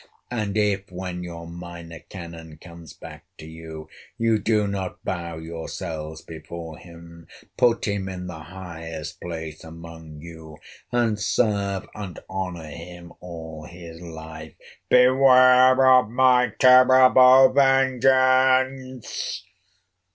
And 0.31 0.57
if, 0.57 0.91
when 0.91 1.21
your 1.21 1.45
Minor 1.45 1.99
Canon 1.99 2.57
comes 2.57 2.91
back 2.91 3.23
to 3.37 3.45
you, 3.45 3.87
you 4.17 4.39
do 4.39 4.65
not 4.67 5.05
bow 5.05 5.37
yourselves 5.37 6.23
before 6.23 6.79
him, 6.79 7.27
put 7.55 7.85
him 7.85 8.09
in 8.09 8.25
the 8.25 8.39
highest 8.39 9.21
place 9.21 9.63
among 9.63 10.19
you, 10.21 10.57
and 10.91 11.19
serve 11.19 11.87
and 11.93 12.17
honor 12.27 12.65
him 12.71 13.13
all 13.19 13.65
his 13.67 14.01
life, 14.01 14.55
beware 14.89 15.85
of 15.85 16.09
my 16.09 16.51
terrible 16.57 17.53
vengeance! 17.53 19.43